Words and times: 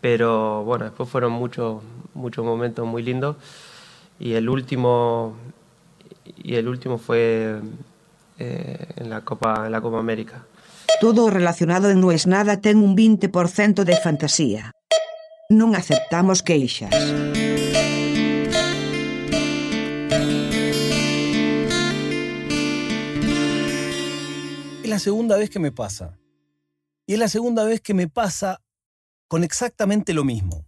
Pero 0.00 0.64
bueno, 0.64 0.84
después 0.84 1.08
fueron 1.08 1.32
muchos, 1.32 1.82
muchos 2.14 2.44
momentos 2.44 2.86
muy 2.86 3.02
lindos. 3.02 3.36
Y 4.20 4.34
el 4.34 4.48
último, 4.48 5.36
y 6.36 6.54
el 6.54 6.68
último 6.68 6.98
fue 6.98 7.60
eh, 8.38 8.86
en, 8.96 9.10
la 9.10 9.22
Copa, 9.22 9.66
en 9.66 9.72
la 9.72 9.80
Copa 9.80 9.98
América. 9.98 10.44
Todo 11.00 11.30
relacionado 11.30 11.90
en 11.90 12.00
No 12.00 12.10
es 12.10 12.26
Nada 12.26 12.60
ten 12.60 12.78
un 12.78 12.96
20% 12.96 13.84
de 13.84 13.96
fantasía. 13.96 14.72
Non 15.48 15.72
aceptamos 15.74 16.42
queixas. 16.42 16.92
Es 24.82 24.90
la 24.90 24.98
segunda 24.98 25.36
vez 25.36 25.50
que 25.50 25.58
me 25.58 25.72
pasa. 25.72 26.18
Y 27.06 27.14
es 27.14 27.18
la 27.18 27.28
segunda 27.28 27.64
vez 27.64 27.80
que 27.80 27.94
me 27.94 28.08
pasa 28.08 28.60
con 29.28 29.44
exactamente 29.44 30.14
lo 30.14 30.24
mismo. 30.24 30.66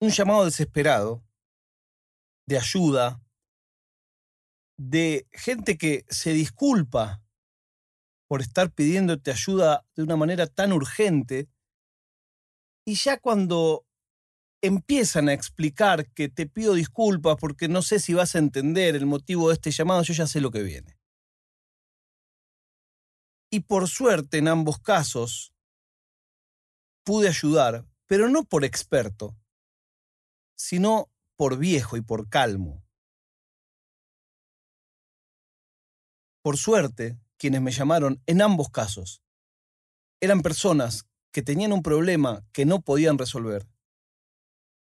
Un 0.00 0.10
llamado 0.10 0.44
desesperado, 0.44 1.24
de 2.48 2.58
ayuda, 2.58 3.22
de 4.76 5.28
gente 5.32 5.78
que 5.78 6.04
se 6.08 6.32
disculpa 6.32 7.22
por 8.28 8.40
estar 8.40 8.72
pidiéndote 8.72 9.30
ayuda 9.30 9.86
de 9.94 10.02
una 10.02 10.16
manera 10.16 10.46
tan 10.48 10.72
urgente. 10.72 11.48
Y 12.84 12.94
ya 12.96 13.20
cuando 13.20 13.86
empiezan 14.60 15.28
a 15.28 15.32
explicar 15.32 16.10
que 16.12 16.28
te 16.28 16.48
pido 16.48 16.74
disculpas 16.74 17.36
porque 17.38 17.68
no 17.68 17.82
sé 17.82 18.00
si 18.00 18.14
vas 18.14 18.34
a 18.34 18.38
entender 18.38 18.96
el 18.96 19.06
motivo 19.06 19.48
de 19.48 19.54
este 19.54 19.70
llamado, 19.70 20.02
yo 20.02 20.14
ya 20.14 20.26
sé 20.26 20.40
lo 20.40 20.50
que 20.50 20.62
viene. 20.62 20.98
Y 23.52 23.60
por 23.60 23.88
suerte 23.88 24.38
en 24.38 24.48
ambos 24.48 24.80
casos 24.80 25.51
pude 27.04 27.28
ayudar, 27.28 27.86
pero 28.06 28.28
no 28.28 28.44
por 28.44 28.64
experto, 28.64 29.36
sino 30.56 31.10
por 31.36 31.58
viejo 31.58 31.96
y 31.96 32.02
por 32.02 32.28
calmo. 32.28 32.84
Por 36.42 36.56
suerte, 36.56 37.18
quienes 37.38 37.60
me 37.62 37.72
llamaron 37.72 38.22
en 38.26 38.42
ambos 38.42 38.70
casos 38.70 39.22
eran 40.20 40.42
personas 40.42 41.08
que 41.32 41.42
tenían 41.42 41.72
un 41.72 41.82
problema 41.82 42.44
que 42.52 42.64
no 42.66 42.82
podían 42.82 43.18
resolver, 43.18 43.66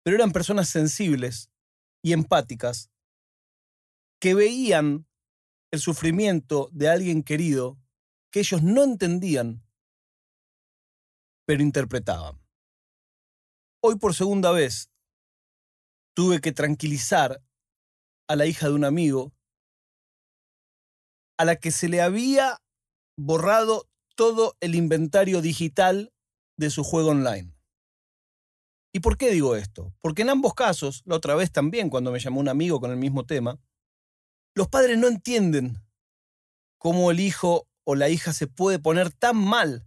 pero 0.03 0.15
eran 0.15 0.31
personas 0.31 0.69
sensibles 0.69 1.49
y 2.01 2.13
empáticas 2.13 2.91
que 4.21 4.35
veían 4.35 5.07
el 5.71 5.79
sufrimiento 5.79 6.69
de 6.71 6.87
alguien 6.87 7.23
querido 7.23 7.77
que 8.31 8.39
ellos 8.41 8.63
no 8.63 8.83
entendían, 8.83 9.64
pero 11.45 11.63
interpretaban. 11.63 12.41
Hoy 13.81 13.97
por 13.97 14.15
segunda 14.15 14.51
vez 14.51 14.89
tuve 16.15 16.41
que 16.41 16.51
tranquilizar 16.51 17.41
a 18.27 18.35
la 18.35 18.45
hija 18.45 18.67
de 18.67 18.73
un 18.73 18.83
amigo 18.83 19.33
a 21.37 21.45
la 21.45 21.57
que 21.57 21.71
se 21.71 21.89
le 21.89 22.01
había 22.01 22.61
borrado 23.17 23.87
todo 24.15 24.55
el 24.61 24.75
inventario 24.75 25.41
digital 25.41 26.13
de 26.57 26.69
su 26.69 26.83
juego 26.83 27.09
online. 27.09 27.53
¿Y 28.93 29.01
por 29.01 29.17
qué 29.17 29.29
digo 29.29 29.57
esto? 29.57 29.93
Porque 30.01 30.21
en 30.21 30.29
ambos 30.29 30.53
casos, 30.53 31.01
la 31.05 31.17
otra 31.17 31.35
vez 31.35 31.51
también 31.51 31.89
cuando 31.89 32.11
me 32.11 32.19
llamó 32.19 32.39
un 32.39 32.47
amigo 32.47 32.79
con 32.79 32.91
el 32.91 32.97
mismo 32.97 33.25
tema, 33.25 33.59
los 34.55 34.69
padres 34.69 34.97
no 34.97 35.07
entienden 35.07 35.83
cómo 36.77 37.11
el 37.11 37.19
hijo 37.19 37.67
o 37.83 37.95
la 37.95 38.07
hija 38.07 38.31
se 38.31 38.47
puede 38.47 38.79
poner 38.79 39.11
tan 39.11 39.35
mal 39.35 39.85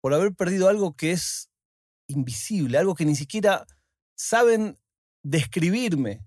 por 0.00 0.14
haber 0.14 0.34
perdido 0.34 0.68
algo 0.68 0.94
que 0.94 1.12
es 1.12 1.50
invisible, 2.08 2.78
algo 2.78 2.94
que 2.94 3.04
ni 3.04 3.16
siquiera 3.16 3.66
saben 4.16 4.78
describirme. 5.22 6.24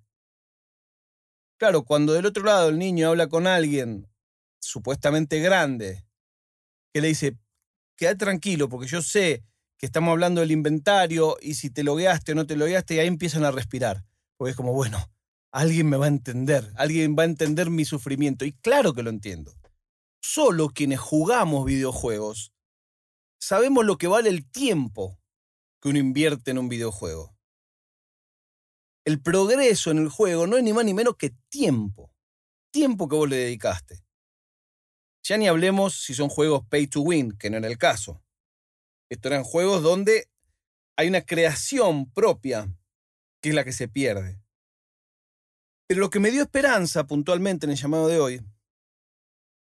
Claro, 1.58 1.84
cuando 1.84 2.14
del 2.14 2.26
otro 2.26 2.44
lado 2.44 2.70
el 2.70 2.78
niño 2.78 3.10
habla 3.10 3.28
con 3.28 3.48
alguien 3.48 4.08
supuestamente 4.62 5.40
grande, 5.40 6.06
que 6.94 7.02
le 7.02 7.10
dice, 7.10 7.38
queda 7.98 8.16
tranquilo 8.16 8.70
porque 8.70 8.88
yo 8.88 9.02
sé 9.02 9.44
que 9.78 9.86
estamos 9.86 10.12
hablando 10.12 10.42
del 10.42 10.52
inventario 10.52 11.38
y 11.42 11.54
si 11.54 11.70
te 11.70 11.84
logueaste 11.84 12.34
o 12.34 12.36
no 12.36 12.46
te 12.46 12.58
logueaste, 12.58 12.96
y 12.96 13.00
ahí 13.00 13.08
empiezan 13.08 13.46
a 13.46 13.52
respirar. 13.52 14.04
Porque 14.38 14.52
es 14.52 14.58
como, 14.58 14.74
bueno, 14.74 15.10
alguien 15.52 15.88
me 15.88 15.98
va 15.98 16.06
a 16.06 16.10
entender, 16.10 16.70
alguien 16.76 17.16
va 17.18 17.24
a 17.24 17.28
entender 17.28 17.70
mi 17.70 17.86
sufrimiento. 17.86 18.44
Y 18.44 18.52
claro 18.52 18.94
que 18.94 19.04
lo 19.04 19.10
entiendo. 19.10 19.54
Solo 20.22 20.70
quienes 20.70 21.00
jugamos 21.00 21.66
videojuegos 21.66 22.52
sabemos 23.40 23.86
lo 23.86 23.98
que 23.98 24.08
vale 24.08 24.30
el 24.30 24.50
tiempo 24.50 25.20
que 25.82 25.90
uno 25.90 26.00
invierte 26.00 26.52
en 26.52 26.58
un 26.58 26.70
videojuego. 26.70 27.36
El 29.06 29.22
progreso 29.22 29.92
en 29.92 30.00
el 30.00 30.10
juego 30.10 30.46
no 30.46 30.58
es 30.58 30.64
ni 30.64 30.74
más 30.74 30.86
ni 30.86 30.94
menos 30.94 31.16
que 31.16 31.32
tiempo. 31.50 32.14
Tiempo 32.72 33.08
que 33.08 33.16
vos 33.16 33.30
le 33.30 33.38
dedicaste. 33.38 34.04
Ya 35.24 35.38
ni 35.38 35.48
hablemos 35.48 36.04
si 36.04 36.14
son 36.14 36.30
juegos 36.30 36.66
pay 36.70 36.88
to 36.88 37.02
win, 37.02 37.32
que 37.38 37.50
no 37.50 37.58
era 37.58 37.68
el 37.68 37.78
caso. 37.78 38.22
Estos 39.10 39.32
eran 39.32 39.44
juegos 39.44 39.82
donde 39.82 40.30
hay 40.98 41.08
una 41.08 41.22
creación 41.22 42.12
propia, 42.12 42.68
que 43.42 43.50
es 43.50 43.56
la 43.56 43.64
que 43.64 43.72
se 43.72 43.88
pierde. 43.88 44.40
Pero 45.88 46.02
lo 46.02 46.10
que 46.10 46.20
me 46.20 46.30
dio 46.30 46.44
esperanza 46.44 47.08
puntualmente 47.08 47.66
en 47.66 47.72
el 47.72 47.78
llamado 47.78 48.08
de 48.08 48.20
hoy 48.20 48.42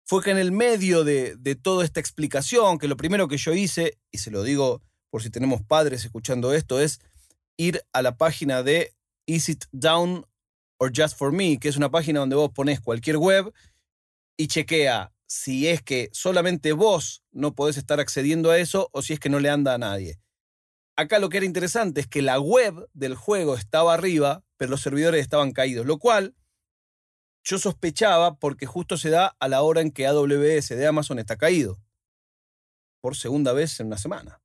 fue 0.05 0.23
que 0.23 0.31
en 0.31 0.37
el 0.37 0.51
medio 0.51 1.03
de, 1.03 1.37
toda 1.61 1.85
esta 1.85 1.99
explicación, 1.99 2.77
que 2.77 2.87
lo 2.87 2.97
primero 2.97 3.27
que 3.27 3.37
yo 3.37 3.53
hice, 3.53 3.97
y 4.11 4.17
se 4.17 4.31
lo 4.31 4.43
digo 4.43 4.81
por 5.09 5.21
si 5.23 5.29
tenemos 5.29 5.61
padres 5.61 6.05
escuchando 6.05 6.53
esto, 6.53 6.79
es 6.79 6.99
ir 7.57 7.81
a 7.93 8.01
la 8.01 8.17
página 8.17 8.63
de 8.63 8.95
Is 9.25 9.49
It 9.49 9.65
Down 9.71 10.25
or 10.77 10.91
Just 10.95 11.17
for 11.17 11.31
Me, 11.31 11.59
que 11.59 11.69
es 11.69 11.77
una 11.77 11.91
página 11.91 12.21
donde 12.21 12.35
vos 12.35 12.51
pones 12.51 12.79
cualquier 12.79 13.17
web 13.17 13.53
y 14.37 14.47
chequea 14.47 15.13
si 15.27 15.67
es 15.67 15.81
que 15.81 16.09
solamente 16.11 16.73
vos 16.73 17.23
no 17.31 17.55
podés 17.55 17.77
estar 17.77 17.99
accediendo 17.99 18.51
a 18.51 18.57
eso 18.57 18.89
o 18.91 19.01
si 19.01 19.13
es 19.13 19.19
que 19.19 19.29
no 19.29 19.39
le 19.39 19.49
anda 19.49 19.73
a 19.73 19.77
nadie. 19.77 20.19
Acá 20.97 21.19
lo 21.19 21.29
que 21.29 21.37
era 21.37 21.45
interesante 21.45 22.01
es 22.01 22.07
que 22.07 22.21
la 22.21 22.39
web 22.39 22.89
del 22.93 23.15
juego 23.15 23.55
estaba 23.55 23.93
arriba, 23.93 24.43
pero 24.57 24.71
los 24.71 24.81
servidores 24.81 25.21
estaban 25.21 25.51
caídos, 25.51 25.85
lo 25.85 25.99
cual 25.99 26.35
yo 27.43 27.57
sospechaba 27.57 28.35
porque 28.35 28.65
justo 28.65 28.97
se 28.97 29.09
da 29.09 29.35
a 29.39 29.47
la 29.47 29.61
hora 29.63 29.81
en 29.81 29.91
que 29.91 30.07
AWS 30.07 30.69
de 30.69 30.87
Amazon 30.87 31.19
está 31.19 31.37
caído. 31.37 31.79
Por 33.01 33.15
segunda 33.15 33.51
vez 33.53 33.79
en 33.79 33.87
una 33.87 33.97
semana. 33.97 34.41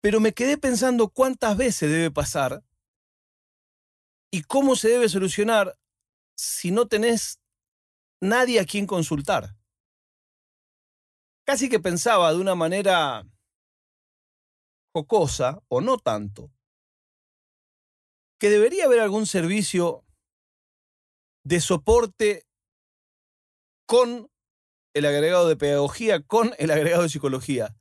Pero 0.00 0.20
me 0.20 0.32
quedé 0.32 0.56
pensando 0.56 1.08
cuántas 1.08 1.56
veces 1.56 1.90
debe 1.90 2.12
pasar 2.12 2.62
y 4.30 4.42
cómo 4.42 4.76
se 4.76 4.88
debe 4.88 5.08
solucionar 5.08 5.76
si 6.36 6.70
no 6.70 6.86
tenés 6.86 7.40
nadie 8.20 8.60
a 8.60 8.64
quien 8.64 8.86
consultar. 8.86 9.56
Casi 11.44 11.68
que 11.68 11.80
pensaba 11.80 12.32
de 12.32 12.38
una 12.38 12.54
manera 12.54 13.24
jocosa, 14.94 15.60
o 15.68 15.80
no 15.80 15.98
tanto, 15.98 16.50
que 18.38 18.48
debería 18.48 18.86
haber 18.86 19.00
algún 19.00 19.26
servicio 19.26 20.05
de 21.46 21.60
soporte 21.60 22.44
con 23.86 24.28
el 24.94 25.06
agregado 25.06 25.48
de 25.48 25.56
pedagogía, 25.56 26.20
con 26.20 26.52
el 26.58 26.72
agregado 26.72 27.04
de 27.04 27.08
psicología. 27.08 27.76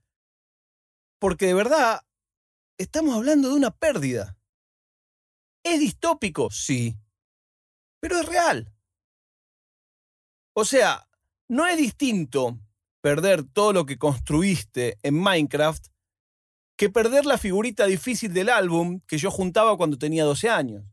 Porque 1.20 1.48
de 1.48 1.56
verdad 1.56 2.02
estamos 2.78 3.16
hablando 3.16 3.50
de 3.50 3.56
una 3.56 3.72
pérdida. 3.72 4.38
¿Es 5.64 5.80
distópico? 5.80 6.52
Sí. 6.52 6.96
Pero 8.00 8.20
es 8.20 8.28
real. 8.28 8.72
O 10.54 10.64
sea, 10.64 11.10
no 11.50 11.66
es 11.66 11.76
distinto 11.76 12.60
perder 13.02 13.46
todo 13.52 13.74
lo 13.74 13.88
que 13.88 13.98
construiste 13.98 15.00
en 15.02 15.16
Minecraft 15.16 15.88
que 16.78 16.92
perder 16.92 17.26
la 17.26 17.40
figurita 17.40 17.88
difícil 17.88 18.32
del 18.32 18.50
álbum 18.50 19.00
que 19.08 19.18
yo 19.18 19.32
juntaba 19.32 19.76
cuando 19.76 19.98
tenía 19.98 20.24
12 20.24 20.50
años. 20.50 20.86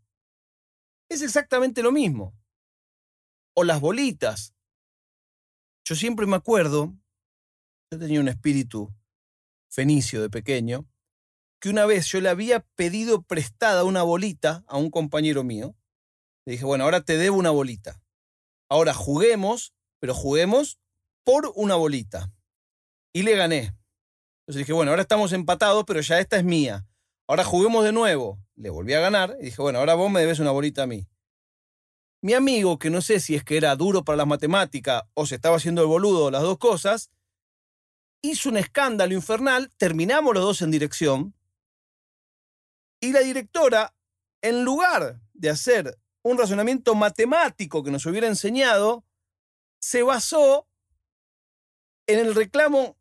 Es 1.11 1.20
exactamente 1.20 1.82
lo 1.82 1.93
mismo 1.93 2.35
o 3.54 3.64
las 3.64 3.81
bolitas. 3.81 4.54
Yo 5.84 5.94
siempre 5.94 6.26
me 6.26 6.37
acuerdo, 6.37 6.94
yo 7.90 7.99
tenía 7.99 8.20
un 8.20 8.28
espíritu 8.28 8.94
fenicio 9.69 10.22
de 10.22 10.31
pequeño, 10.31 10.87
que 11.60 11.70
una 11.70 11.87
vez 11.87 12.06
yo 12.06 12.20
le 12.20 12.28
había 12.28 12.60
pedido 12.75 13.22
prestada 13.22 13.84
una 13.84 14.02
bolita 14.02 14.64
a 14.66 14.76
un 14.76 14.90
compañero 14.90 15.44
mío. 15.44 15.76
Le 16.44 16.52
dije, 16.52 16.64
bueno, 16.64 16.84
ahora 16.84 17.02
te 17.02 17.16
debo 17.16 17.37
una 17.37 17.50
bolita. 17.50 18.02
Ahora 18.69 18.94
juguemos, 18.94 19.75
pero 20.00 20.14
juguemos 20.14 20.81
por 21.25 21.52
una 21.54 21.76
bolita. 21.76 22.32
Y 23.12 23.22
le 23.22 23.37
gané. 23.37 23.76
Entonces 24.43 24.58
dije, 24.58 24.72
bueno, 24.72 24.90
ahora 24.90 25.02
estamos 25.02 25.32
empatados, 25.32 25.84
pero 25.87 26.00
ya 26.00 26.19
esta 26.19 26.37
es 26.37 26.44
mía. 26.44 26.84
Ahora 27.28 27.44
juguemos 27.44 27.84
de 27.84 27.93
nuevo. 27.93 28.40
Le 28.56 28.70
volví 28.70 28.94
a 28.94 29.00
ganar 29.00 29.37
y 29.40 29.44
dije, 29.44 29.62
bueno, 29.62 29.78
ahora 29.78 29.94
vos 29.94 30.10
me 30.10 30.20
debes 30.20 30.40
una 30.40 30.50
bolita 30.50 30.82
a 30.82 30.87
mí. 30.87 31.06
Mi 32.23 32.35
amigo, 32.35 32.79
que 32.79 32.89
no 32.89 33.03
sé 33.03 33.19
si 33.19 33.35
es 33.35 33.43
que 33.43 33.57
era 33.57 33.75
duro 33.75 34.05
para 34.05 34.17
las 34.17 34.29
matemáticas 34.29 35.03
o 35.15 35.27
se 35.27 35.35
estaba 35.35 35.57
haciendo 35.57 35.83
el 35.83 35.89
boludo, 35.89 36.31
las 36.31 36.43
dos 36.43 36.57
cosas, 36.57 37.11
hizo 38.23 38.49
un 38.49 38.57
escándalo 38.57 39.13
infernal, 39.13 39.71
terminamos 39.77 40.33
los 40.33 40.45
dos 40.45 40.63
en 40.63 40.71
dirección, 40.71 41.35
y 43.01 43.13
la 43.13 43.21
directora, 43.21 43.93
en 44.41 44.65
lugar 44.65 45.21
de 45.35 45.51
hacer 45.51 45.99
un 46.23 46.39
razonamiento 46.39 46.95
matemático 46.95 47.83
que 47.83 47.91
nos 47.91 48.07
hubiera 48.07 48.29
enseñado, 48.29 49.05
se 49.81 50.05
basó 50.05 50.69
en 52.07 52.21
el 52.21 52.37
reclamo 52.37 52.97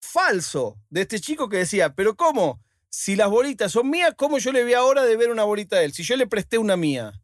falso 0.00 0.78
de 0.90 1.00
este 1.00 1.18
chico 1.18 1.48
que 1.48 1.56
decía, 1.56 1.94
pero 1.96 2.14
¿cómo? 2.14 2.60
Si 2.88 3.16
las 3.16 3.28
bolitas 3.28 3.72
son 3.72 3.90
mías, 3.90 4.14
¿cómo 4.16 4.38
yo 4.38 4.52
le 4.52 4.62
voy 4.62 4.74
ahora 4.74 5.02
de 5.02 5.16
ver 5.16 5.32
una 5.32 5.42
bolita 5.42 5.76
a 5.76 5.82
él? 5.82 5.92
Si 5.92 6.04
yo 6.04 6.16
le 6.16 6.28
presté 6.28 6.58
una 6.58 6.76
mía. 6.76 7.20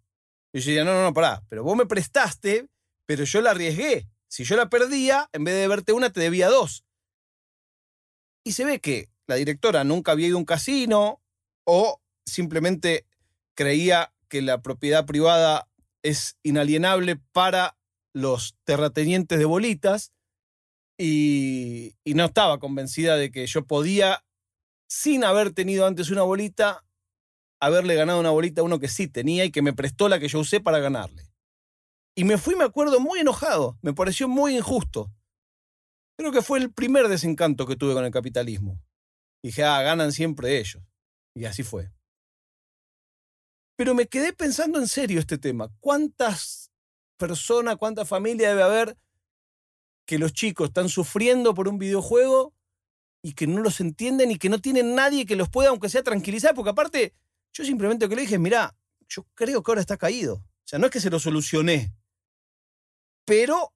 Y 0.53 0.61
yo 0.61 0.71
decía, 0.71 0.85
no, 0.85 0.93
no, 0.93 1.03
no, 1.03 1.15
pará, 1.15 1.43
pero 1.49 1.63
vos 1.63 1.77
me 1.77 1.87
prestaste, 1.87 2.69
pero 3.07 3.25
yo 3.25 3.41
la 3.41 3.51
arriesgué. 3.51 4.09
Si 4.29 4.45
yo 4.45 4.57
la 4.57 4.69
perdía, 4.69 5.29
en 5.33 5.45
vez 5.45 5.55
de 5.55 5.69
verte 5.69 5.93
una, 5.93 6.11
te 6.11 6.21
debía 6.21 6.49
dos. 6.49 6.85
Y 8.45 8.53
se 8.53 8.65
ve 8.65 8.81
que 8.81 9.09
la 9.27 9.37
directora 9.37 9.85
nunca 9.85 10.13
había 10.13 10.29
ido 10.29 10.37
a 10.37 10.41
un 10.41 10.45
casino 10.45 11.21
o 11.65 12.01
simplemente 12.25 13.07
creía 13.55 14.13
que 14.29 14.43
la 14.43 14.63
propiedad 14.63 15.07
privada 15.07 15.69
es 16.03 16.37
inalienable 16.43 17.17
para 17.33 17.77
los 18.13 18.57
terratenientes 18.65 19.39
de 19.39 19.45
bolitas 19.45 20.13
y, 20.99 21.97
y, 22.05 22.15
no 22.15 22.27
estaba 22.27 22.59
convencida 22.59 23.17
de 23.17 23.31
que 23.31 23.47
yo 23.47 23.65
podía, 23.65 24.25
sin 24.89 25.25
haber 25.25 25.53
tenido 25.53 25.87
antes 25.87 26.11
una 26.11 26.23
bolita, 26.23 26.85
haberle 27.61 27.95
ganado 27.95 28.19
una 28.19 28.31
bolita 28.31 28.63
a 28.63 28.65
uno 28.65 28.79
que 28.79 28.89
sí 28.89 29.07
tenía 29.07 29.45
y 29.45 29.53
que 29.53 29.63
me 29.63 29.73
prestó 29.73 30.09
la 30.09 30.19
que 30.19 30.29
yo 30.29 30.41
usé 30.41 30.61
para 30.61 30.79
ganarle. 30.79 31.31
Y 32.17 32.25
me 32.25 32.39
fui, 32.39 32.57
me 32.57 32.65
acuerdo, 32.65 32.99
muy 33.01 33.21
enojado, 33.21 33.79
me 33.83 33.93
pareció 33.93 34.29
muy 34.29 34.57
injusto. 34.57 35.13
Creo 36.19 36.33
que 36.33 36.43
fue 36.43 36.59
el 36.59 36.73
primer 36.73 37.09
desencanto 37.09 37.67
que 37.67 37.77
tuve 37.77 37.95
con 37.95 38.05
el 38.05 38.11
capitalismo. 38.11 38.81
Dije, 39.43 39.65
ah, 39.65 39.81
ganan 39.83 40.13
siempre 40.13 40.59
ellos. 40.59 40.83
Y 41.35 41.45
así 41.45 41.63
fue. 41.63 41.91
Pero 43.77 43.95
me 43.95 44.07
quedé 44.07 44.35
pensando 44.35 44.79
en 44.79 44.89
serio 44.89 45.21
este 45.21 45.39
tema. 45.39 45.71
¿Cuántas 45.81 46.71
personas, 47.17 47.77
cuánta 47.77 48.05
familia 48.05 48.51
debe 48.51 48.63
haber 48.63 48.99
que 50.07 50.19
los 50.19 50.33
chicos 50.33 50.69
están 50.69 50.89
sufriendo 50.89 51.55
por 51.55 51.69
un 51.69 51.79
videojuego 51.79 52.53
y 53.23 53.33
que 53.33 53.47
no 53.47 53.63
los 53.63 53.81
entienden 53.81 54.31
y 54.31 54.37
que 54.37 54.51
no 54.51 54.61
tienen 54.61 54.95
nadie 54.95 55.25
que 55.25 55.37
los 55.37 55.49
pueda, 55.49 55.71
aunque 55.71 55.89
sea 55.89 56.03
tranquilizar? 56.03 56.55
Porque 56.55 56.71
aparte, 56.71 57.15
yo 57.53 57.65
simplemente 57.65 58.09
que 58.09 58.17
le 58.17 58.23
dije, 58.23 58.39
mirá, 58.39 58.77
yo 59.09 59.27
creo 59.35 59.63
que 59.63 59.71
ahora 59.71 59.81
está 59.81 59.97
caído. 59.97 60.35
O 60.35 60.65
sea, 60.65 60.79
no 60.79 60.87
es 60.87 60.93
que 60.93 61.01
se 61.01 61.11
lo 61.11 61.19
solucioné. 61.19 61.93
Pero 63.25 63.75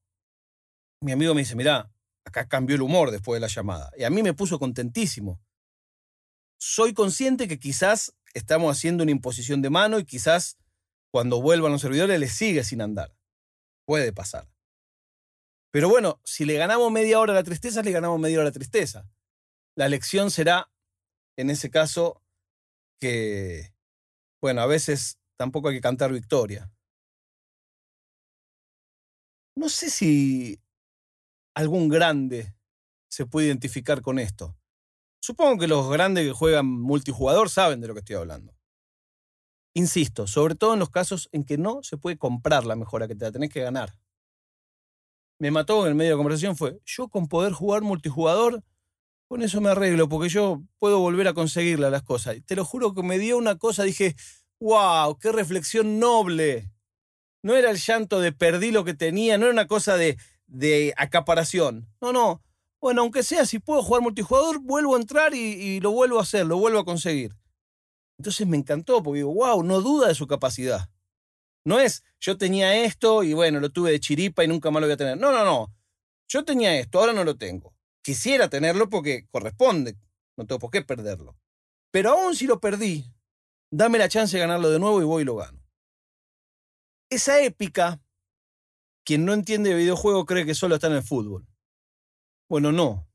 mi 1.00 1.12
amigo 1.12 1.34
me 1.34 1.42
dice, 1.42 1.56
mirá, 1.56 1.92
acá 2.24 2.48
cambió 2.48 2.76
el 2.76 2.82
humor 2.82 3.10
después 3.10 3.36
de 3.36 3.40
la 3.40 3.52
llamada. 3.52 3.90
Y 3.96 4.04
a 4.04 4.10
mí 4.10 4.22
me 4.22 4.34
puso 4.34 4.58
contentísimo. 4.58 5.40
Soy 6.58 6.94
consciente 6.94 7.46
que 7.48 7.58
quizás 7.58 8.14
estamos 8.32 8.76
haciendo 8.76 9.02
una 9.02 9.12
imposición 9.12 9.62
de 9.62 9.70
mano 9.70 9.98
y 9.98 10.04
quizás 10.04 10.56
cuando 11.10 11.40
vuelvan 11.40 11.72
los 11.72 11.82
servidores 11.82 12.18
les 12.18 12.32
sigue 12.32 12.64
sin 12.64 12.80
andar. 12.80 13.14
Puede 13.84 14.12
pasar. 14.12 14.48
Pero 15.70 15.88
bueno, 15.88 16.20
si 16.24 16.44
le 16.44 16.54
ganamos 16.54 16.90
media 16.90 17.20
hora 17.20 17.34
la 17.34 17.42
tristeza, 17.42 17.82
le 17.82 17.92
ganamos 17.92 18.18
media 18.18 18.38
hora 18.38 18.46
la 18.46 18.52
tristeza. 18.52 19.08
La 19.76 19.88
lección 19.88 20.30
será, 20.30 20.70
en 21.36 21.50
ese 21.50 21.70
caso, 21.70 22.23
que, 23.04 23.74
bueno, 24.40 24.62
a 24.62 24.66
veces 24.66 25.18
tampoco 25.36 25.68
hay 25.68 25.74
que 25.74 25.82
cantar 25.82 26.10
victoria. 26.10 26.72
No 29.54 29.68
sé 29.68 29.90
si 29.90 30.58
algún 31.54 31.90
grande 31.90 32.56
se 33.10 33.26
puede 33.26 33.48
identificar 33.48 34.00
con 34.00 34.18
esto. 34.18 34.56
Supongo 35.20 35.58
que 35.58 35.68
los 35.68 35.90
grandes 35.90 36.26
que 36.26 36.32
juegan 36.32 36.64
multijugador 36.64 37.50
saben 37.50 37.82
de 37.82 37.88
lo 37.88 37.94
que 37.94 38.00
estoy 38.00 38.16
hablando. 38.16 38.56
Insisto, 39.74 40.26
sobre 40.26 40.54
todo 40.54 40.72
en 40.72 40.80
los 40.80 40.88
casos 40.88 41.28
en 41.32 41.44
que 41.44 41.58
no 41.58 41.82
se 41.82 41.98
puede 41.98 42.16
comprar 42.16 42.64
la 42.64 42.74
mejora, 42.74 43.06
que 43.06 43.14
te 43.14 43.26
la 43.26 43.32
tenés 43.32 43.50
que 43.50 43.60
ganar. 43.60 43.98
Me 45.38 45.50
mató 45.50 45.82
en 45.82 45.88
el 45.88 45.94
medio 45.94 46.12
de 46.12 46.16
conversación 46.16 46.56
fue, 46.56 46.80
yo 46.86 47.08
con 47.08 47.28
poder 47.28 47.52
jugar 47.52 47.82
multijugador, 47.82 48.64
con 49.34 49.42
eso 49.42 49.60
me 49.60 49.70
arreglo, 49.70 50.08
porque 50.08 50.28
yo 50.28 50.62
puedo 50.78 51.00
volver 51.00 51.26
a 51.26 51.34
conseguirla 51.34 51.90
las 51.90 52.04
cosas. 52.04 52.36
Te 52.46 52.54
lo 52.54 52.64
juro 52.64 52.94
que 52.94 53.02
me 53.02 53.18
dio 53.18 53.36
una 53.36 53.58
cosa, 53.58 53.82
dije, 53.82 54.14
wow, 54.60 55.18
qué 55.18 55.32
reflexión 55.32 55.98
noble. 55.98 56.70
No 57.42 57.56
era 57.56 57.72
el 57.72 57.78
llanto 57.78 58.20
de 58.20 58.30
perdí 58.30 58.70
lo 58.70 58.84
que 58.84 58.94
tenía, 58.94 59.36
no 59.36 59.46
era 59.46 59.52
una 59.52 59.66
cosa 59.66 59.96
de, 59.96 60.18
de 60.46 60.94
acaparación. 60.96 61.88
No, 62.00 62.12
no, 62.12 62.44
bueno, 62.80 63.02
aunque 63.02 63.24
sea, 63.24 63.44
si 63.44 63.58
puedo 63.58 63.82
jugar 63.82 64.02
multijugador, 64.02 64.60
vuelvo 64.60 64.94
a 64.94 65.00
entrar 65.00 65.34
y, 65.34 65.80
lo 65.80 65.90
vuelvo 65.90 66.20
a 66.20 66.22
hacer, 66.22 66.46
lo 66.46 66.58
vuelvo 66.58 66.78
a 66.78 66.84
conseguir. 66.84 67.34
Entonces 68.20 68.46
me 68.46 68.56
encantó, 68.56 69.02
porque 69.02 69.16
digo, 69.16 69.34
wow, 69.34 69.64
no 69.64 69.80
duda 69.80 70.06
de 70.06 70.14
su 70.14 70.28
capacidad. 70.28 70.88
No 71.64 71.80
es, 71.80 72.04
yo 72.20 72.38
tenía 72.38 72.84
esto 72.84 73.24
y 73.24 73.32
bueno, 73.32 73.58
lo 73.58 73.70
tuve 73.70 73.90
de 73.90 73.98
chiripa 73.98 74.44
y 74.44 74.46
nunca 74.46 74.70
más 74.70 74.80
lo 74.80 74.86
voy 74.86 74.94
a 74.94 74.96
tener. 74.96 75.18
No, 75.18 75.32
no, 75.32 75.44
no. 75.44 75.74
Yo 76.28 76.44
tenía 76.44 76.78
esto, 76.78 77.00
ahora 77.00 77.12
no 77.12 77.24
lo 77.24 77.36
tengo. 77.36 77.73
Quisiera 78.04 78.50
tenerlo 78.50 78.90
porque 78.90 79.26
corresponde, 79.30 79.96
no 80.36 80.46
tengo 80.46 80.58
por 80.58 80.70
qué 80.70 80.82
perderlo. 80.82 81.38
Pero 81.90 82.10
aún 82.10 82.36
si 82.36 82.46
lo 82.46 82.60
perdí, 82.60 83.10
dame 83.70 83.96
la 83.96 84.10
chance 84.10 84.36
de 84.36 84.42
ganarlo 84.42 84.68
de 84.68 84.78
nuevo 84.78 85.00
y 85.00 85.04
voy 85.04 85.22
y 85.22 85.24
lo 85.24 85.36
gano. 85.36 85.64
Esa 87.10 87.40
épica, 87.40 88.02
quien 89.06 89.24
no 89.24 89.32
entiende 89.32 89.70
de 89.70 89.76
videojuego 89.76 90.26
cree 90.26 90.44
que 90.44 90.54
solo 90.54 90.74
está 90.74 90.88
en 90.88 90.94
el 90.94 91.02
fútbol. 91.02 91.46
Bueno, 92.46 92.72
no. 92.72 93.08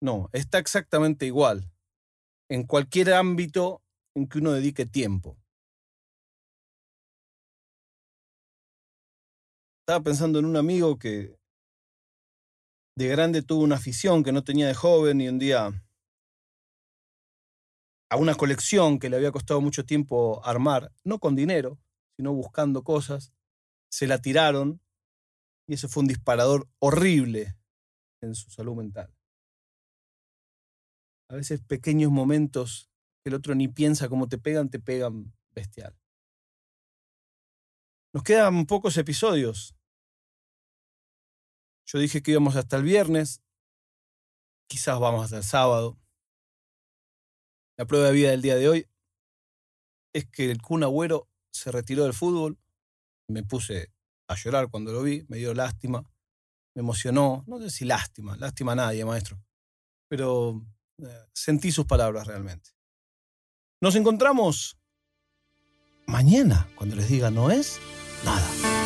No, 0.00 0.30
está 0.32 0.58
exactamente 0.58 1.26
igual 1.26 1.68
en 2.48 2.64
cualquier 2.68 3.14
ámbito 3.14 3.82
en 4.14 4.28
que 4.28 4.38
uno 4.38 4.52
dedique 4.52 4.86
tiempo. 4.86 5.36
Estaba 9.80 10.04
pensando 10.04 10.38
en 10.38 10.44
un 10.44 10.56
amigo 10.56 10.98
que 10.98 11.36
de 12.96 13.08
grande 13.08 13.42
tuvo 13.42 13.62
una 13.62 13.76
afición 13.76 14.24
que 14.24 14.32
no 14.32 14.42
tenía 14.42 14.66
de 14.66 14.74
joven 14.74 15.20
y 15.20 15.28
un 15.28 15.38
día 15.38 15.70
a 18.08 18.16
una 18.16 18.34
colección 18.34 18.98
que 18.98 19.10
le 19.10 19.16
había 19.16 19.32
costado 19.32 19.60
mucho 19.60 19.84
tiempo 19.84 20.40
armar, 20.44 20.92
no 21.04 21.18
con 21.18 21.36
dinero, 21.36 21.78
sino 22.16 22.32
buscando 22.32 22.82
cosas, 22.82 23.32
se 23.90 24.06
la 24.06 24.20
tiraron 24.20 24.80
y 25.68 25.74
eso 25.74 25.88
fue 25.88 26.02
un 26.02 26.08
disparador 26.08 26.68
horrible 26.78 27.56
en 28.22 28.34
su 28.34 28.50
salud 28.50 28.76
mental. 28.76 29.12
A 31.28 31.34
veces 31.34 31.60
pequeños 31.60 32.10
momentos 32.10 32.88
que 33.22 33.30
el 33.30 33.34
otro 33.34 33.54
ni 33.54 33.68
piensa 33.68 34.08
cómo 34.08 34.28
te 34.28 34.38
pegan, 34.38 34.70
te 34.70 34.78
pegan 34.78 35.34
bestial. 35.50 35.98
Nos 38.14 38.22
quedan 38.22 38.64
pocos 38.64 38.96
episodios. 38.96 39.74
Yo 41.86 41.98
dije 41.98 42.22
que 42.22 42.32
íbamos 42.32 42.56
hasta 42.56 42.76
el 42.76 42.82
viernes, 42.82 43.40
quizás 44.68 44.98
vamos 44.98 45.24
hasta 45.24 45.38
el 45.38 45.44
sábado. 45.44 45.98
La 47.78 47.86
prueba 47.86 48.06
de 48.06 48.12
vida 48.12 48.30
del 48.30 48.42
día 48.42 48.56
de 48.56 48.68
hoy 48.68 48.88
es 50.14 50.26
que 50.28 50.50
el 50.50 50.60
Kun 50.60 50.82
Agüero 50.82 51.28
se 51.52 51.70
retiró 51.70 52.04
del 52.04 52.14
fútbol. 52.14 52.58
Me 53.28 53.42
puse 53.42 53.92
a 54.28 54.34
llorar 54.34 54.70
cuando 54.70 54.92
lo 54.92 55.02
vi, 55.02 55.24
me 55.28 55.36
dio 55.36 55.54
lástima 55.54 56.04
me 56.76 56.80
emocionó, 56.80 57.42
no 57.46 57.58
sé 57.58 57.70
si 57.70 57.84
lástima, 57.86 58.36
lástima 58.36 58.72
a 58.72 58.74
nadie, 58.74 59.02
maestro, 59.04 59.42
pero 60.08 60.62
eh, 60.98 61.26
sentí 61.32 61.72
sus 61.72 61.86
palabras 61.86 62.26
realmente. 62.26 62.70
Nos 63.80 63.96
encontramos 63.96 64.78
mañana, 66.06 66.68
cuando 66.76 66.94
les 66.96 67.08
diga 67.08 67.30
no 67.30 67.50
es 67.50 67.80
nada. 68.24 68.85